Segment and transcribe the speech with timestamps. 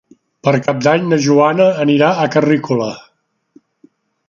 [0.45, 2.91] Per Cap d'Any na Joana anirà a Carrícola.